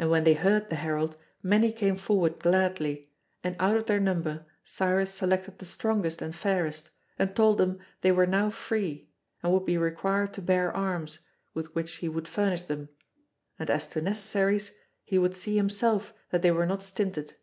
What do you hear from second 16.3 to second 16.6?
that they